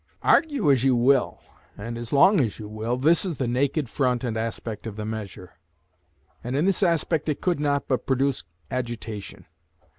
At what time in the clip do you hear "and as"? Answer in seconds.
1.77-2.11